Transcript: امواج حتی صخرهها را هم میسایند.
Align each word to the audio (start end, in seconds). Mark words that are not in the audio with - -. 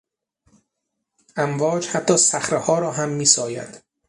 امواج 1.35 1.87
حتی 1.87 2.17
صخرهها 2.17 2.79
را 2.79 2.91
هم 2.91 3.09
میسایند. 3.09 3.83